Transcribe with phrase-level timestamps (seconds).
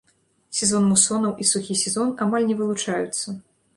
[0.59, 3.27] Сезон мусонаў і сухі сезон амаль не вылучаюцца.